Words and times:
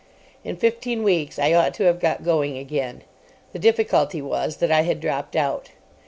In 0.43 0.57
fifteen 0.57 1.03
weeks 1.03 1.37
I 1.37 1.53
ought 1.53 1.75
to 1.75 1.83
have 1.83 1.99
got 1.99 2.23
going 2.25 2.57
again. 2.57 3.03
The 3.53 3.59
difficulty 3.59 4.19
was 4.19 4.57
that 4.57 4.71
I 4.71 4.81
had 4.81 4.99
dropped 4.99 5.35
out. 5.35 5.69